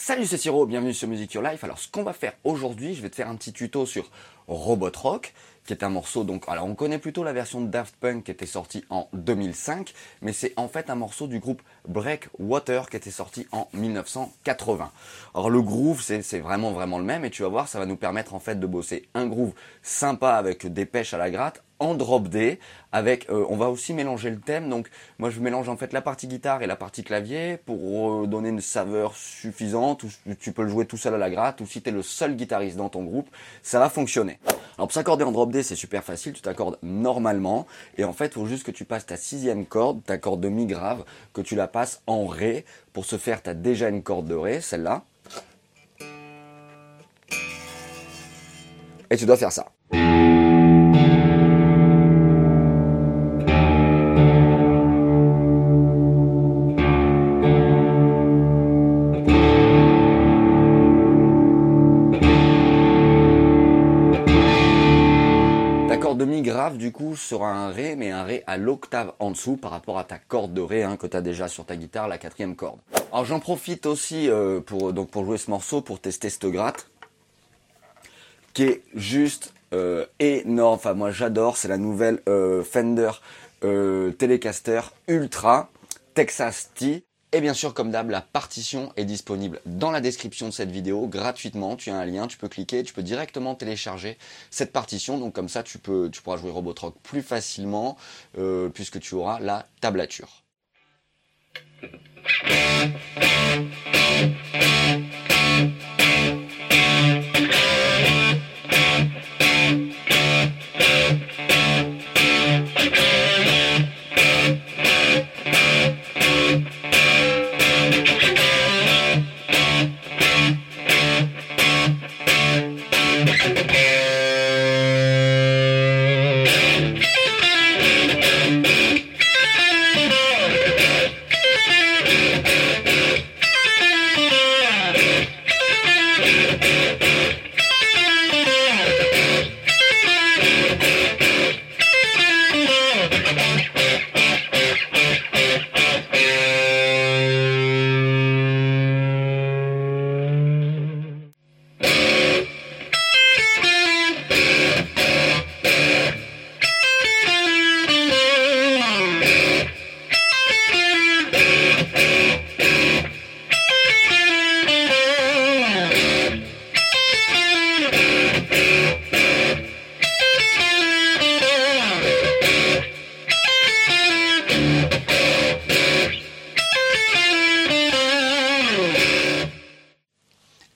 Salut 0.00 0.26
c'est 0.26 0.38
Siro, 0.38 0.64
bienvenue 0.64 0.94
sur 0.94 1.08
Music 1.08 1.34
Your 1.34 1.42
Life. 1.42 1.64
Alors 1.64 1.80
ce 1.80 1.88
qu'on 1.88 2.04
va 2.04 2.12
faire 2.12 2.32
aujourd'hui, 2.44 2.94
je 2.94 3.02
vais 3.02 3.10
te 3.10 3.16
faire 3.16 3.28
un 3.28 3.34
petit 3.34 3.52
tuto 3.52 3.84
sur 3.84 4.08
Robot 4.46 4.92
Rock, 4.96 5.34
qui 5.66 5.72
est 5.72 5.82
un 5.82 5.88
morceau 5.88 6.22
donc 6.22 6.44
alors 6.46 6.66
on 6.66 6.76
connaît 6.76 7.00
plutôt 7.00 7.24
la 7.24 7.32
version 7.32 7.60
de 7.60 7.66
Daft 7.66 7.96
Punk 7.96 8.24
qui 8.24 8.30
était 8.30 8.46
sortie 8.46 8.84
en 8.90 9.08
2005, 9.12 9.92
mais 10.22 10.32
c'est 10.32 10.54
en 10.56 10.68
fait 10.68 10.88
un 10.88 10.94
morceau 10.94 11.26
du 11.26 11.40
groupe 11.40 11.62
Breakwater 11.88 12.88
qui 12.88 12.96
était 12.96 13.10
sorti 13.10 13.48
en 13.50 13.68
1980. 13.74 14.92
Alors 15.34 15.50
le 15.50 15.60
groove 15.60 16.00
c'est 16.00 16.38
vraiment 16.38 16.70
vraiment 16.70 16.98
le 16.98 17.04
même 17.04 17.24
et 17.24 17.30
tu 17.30 17.42
vas 17.42 17.48
voir 17.48 17.66
ça 17.66 17.80
va 17.80 17.84
nous 17.84 17.96
permettre 17.96 18.34
en 18.34 18.40
fait 18.40 18.58
de 18.58 18.66
bosser 18.68 19.08
un 19.14 19.26
groove 19.26 19.52
sympa 19.82 20.34
avec 20.34 20.72
des 20.72 20.86
pêches 20.86 21.12
à 21.12 21.18
la 21.18 21.28
gratte 21.28 21.64
en 21.80 21.94
drop 21.94 22.28
D 22.28 22.58
avec 22.92 23.28
euh, 23.30 23.44
on 23.48 23.56
va 23.56 23.68
aussi 23.70 23.92
mélanger 23.92 24.30
le 24.30 24.40
thème. 24.40 24.68
Donc 24.68 24.88
moi 25.18 25.30
je 25.30 25.40
mélange 25.40 25.68
en 25.68 25.76
fait 25.76 25.92
la 25.92 26.02
partie 26.02 26.26
guitare 26.26 26.62
et 26.62 26.66
la 26.66 26.76
partie 26.76 27.04
clavier 27.04 27.56
pour 27.56 28.26
donner 28.26 28.48
une 28.48 28.60
saveur 28.60 29.14
suffisante 29.14 30.02
ou 30.02 30.08
tu 30.40 30.52
peux 30.52 30.62
le 30.62 30.68
jouer 30.68 30.86
tout 30.86 30.96
seul 30.96 31.14
à 31.14 31.18
la 31.18 31.30
gratte 31.30 31.60
ou 31.60 31.66
si 31.66 31.82
tu 31.82 31.88
es 31.88 31.92
le 31.92 32.02
seul 32.02 32.36
guitariste 32.36 32.76
dans 32.76 32.88
ton 32.88 33.04
groupe 33.04 33.28
ça 33.62 33.78
va 33.78 33.88
fonctionner. 33.88 34.38
Alors 34.76 34.88
pour 34.88 34.92
s'accorder 34.92 35.24
en 35.24 35.32
drop 35.32 35.52
D 35.52 35.62
c'est 35.62 35.76
super 35.76 36.04
facile. 36.04 36.32
Tu 36.32 36.42
t'accordes 36.42 36.78
normalement. 36.82 37.66
Et 37.96 38.04
en 38.04 38.12
fait 38.12 38.34
faut 38.34 38.46
juste 38.46 38.64
que 38.64 38.70
tu 38.70 38.84
passes 38.84 39.06
ta 39.06 39.16
sixième 39.16 39.66
corde 39.66 40.02
ta 40.04 40.18
corde 40.18 40.40
de 40.40 40.48
mi 40.48 40.66
grave 40.66 41.04
que 41.32 41.40
tu 41.40 41.54
la 41.54 41.68
passes 41.68 42.02
en 42.06 42.26
Ré 42.26 42.64
pour 42.92 43.04
se 43.04 43.16
faire 43.16 43.42
tu 43.42 43.54
déjà 43.54 43.88
une 43.88 44.02
corde 44.02 44.26
de 44.26 44.34
Ré 44.34 44.60
celle-là. 44.60 45.04
Et 49.10 49.16
tu 49.16 49.24
dois 49.24 49.36
faire 49.36 49.52
ça 49.52 49.72
demi 66.14 66.42
grave 66.42 66.76
du 66.76 66.92
coup 66.92 67.16
sera 67.16 67.50
un 67.50 67.70
Ré, 67.70 67.96
mais 67.96 68.10
un 68.10 68.22
Ré 68.22 68.44
à 68.46 68.56
l'octave 68.56 69.12
en 69.18 69.30
dessous 69.30 69.56
par 69.56 69.70
rapport 69.70 69.98
à 69.98 70.04
ta 70.04 70.18
corde 70.18 70.54
de 70.54 70.60
Ré 70.60 70.82
hein, 70.82 70.96
que 70.96 71.06
tu 71.06 71.16
as 71.16 71.20
déjà 71.20 71.48
sur 71.48 71.64
ta 71.64 71.76
guitare, 71.76 72.08
la 72.08 72.18
quatrième 72.18 72.56
corde. 72.56 72.78
Alors 73.12 73.24
j'en 73.24 73.40
profite 73.40 73.86
aussi 73.86 74.28
euh, 74.28 74.60
pour, 74.60 74.92
donc 74.92 75.10
pour 75.10 75.24
jouer 75.24 75.38
ce 75.38 75.50
morceau, 75.50 75.80
pour 75.80 76.00
tester 76.00 76.30
cette 76.30 76.46
gratte, 76.46 76.88
qui 78.54 78.64
est 78.64 78.82
juste 78.94 79.52
euh, 79.72 80.06
énorme. 80.18 80.74
Enfin 80.74 80.94
moi 80.94 81.10
j'adore, 81.10 81.56
c'est 81.56 81.68
la 81.68 81.78
nouvelle 81.78 82.20
euh, 82.28 82.62
Fender 82.62 83.10
Telecaster 83.60 84.82
Ultra 85.08 85.68
Texas 86.14 86.70
T. 86.74 87.04
Et 87.32 87.42
bien 87.42 87.52
sûr, 87.52 87.74
comme 87.74 87.90
d'hab, 87.90 88.08
la 88.08 88.22
partition 88.22 88.90
est 88.96 89.04
disponible 89.04 89.60
dans 89.66 89.90
la 89.90 90.00
description 90.00 90.46
de 90.46 90.52
cette 90.52 90.70
vidéo 90.70 91.06
gratuitement. 91.06 91.76
Tu 91.76 91.90
as 91.90 91.96
un 91.96 92.06
lien, 92.06 92.26
tu 92.26 92.38
peux 92.38 92.48
cliquer, 92.48 92.82
tu 92.82 92.94
peux 92.94 93.02
directement 93.02 93.54
télécharger 93.54 94.16
cette 94.50 94.72
partition. 94.72 95.18
Donc 95.18 95.34
comme 95.34 95.50
ça, 95.50 95.62
tu, 95.62 95.78
pourras 95.78 96.38
jouer 96.38 96.50
Robotrock 96.50 96.94
plus 97.02 97.20
facilement 97.20 97.98
euh, 98.38 98.70
puisque 98.70 98.98
tu 99.00 99.14
auras 99.14 99.40
la 99.40 99.66
tablature. 99.82 100.42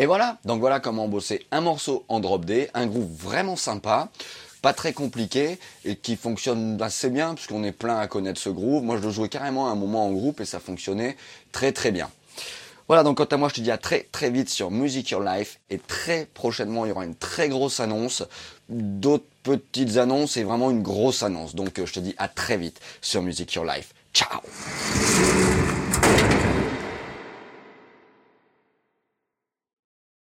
Et 0.00 0.06
voilà, 0.06 0.38
donc 0.44 0.60
voilà 0.60 0.78
comment 0.78 1.08
bosser 1.08 1.44
un 1.50 1.60
morceau 1.60 2.04
en 2.06 2.20
drop 2.20 2.44
D, 2.44 2.70
un 2.72 2.86
groove 2.86 3.10
vraiment 3.18 3.56
sympa, 3.56 4.10
pas 4.62 4.72
très 4.72 4.92
compliqué 4.92 5.58
et 5.84 5.96
qui 5.96 6.14
fonctionne 6.14 6.80
assez 6.80 7.10
bien 7.10 7.34
puisqu'on 7.34 7.64
est 7.64 7.72
plein 7.72 7.98
à 7.98 8.06
connaître 8.06 8.40
ce 8.40 8.48
groove. 8.48 8.84
Moi 8.84 8.96
je 8.96 9.02
le 9.02 9.10
jouais 9.10 9.28
carrément 9.28 9.66
à 9.66 9.72
un 9.72 9.74
moment 9.74 10.06
en 10.06 10.12
groupe 10.12 10.40
et 10.40 10.44
ça 10.44 10.60
fonctionnait 10.60 11.16
très 11.50 11.72
très 11.72 11.90
bien. 11.90 12.08
Voilà, 12.86 13.02
donc 13.02 13.16
quant 13.16 13.24
à 13.24 13.36
moi 13.36 13.48
je 13.48 13.54
te 13.54 13.60
dis 13.60 13.72
à 13.72 13.76
très 13.76 14.06
très 14.12 14.30
vite 14.30 14.48
sur 14.48 14.70
Music 14.70 15.10
Your 15.10 15.20
Life 15.20 15.58
et 15.68 15.78
très 15.78 16.28
prochainement 16.32 16.86
il 16.86 16.90
y 16.90 16.92
aura 16.92 17.04
une 17.04 17.16
très 17.16 17.48
grosse 17.48 17.80
annonce, 17.80 18.22
d'autres 18.68 19.26
petites 19.42 19.96
annonces 19.96 20.36
et 20.36 20.44
vraiment 20.44 20.70
une 20.70 20.82
grosse 20.82 21.24
annonce. 21.24 21.56
Donc 21.56 21.84
je 21.84 21.92
te 21.92 21.98
dis 21.98 22.14
à 22.18 22.28
très 22.28 22.56
vite 22.56 22.78
sur 23.00 23.20
Music 23.20 23.52
Your 23.52 23.64
Life. 23.64 23.92
Ciao 24.14 24.40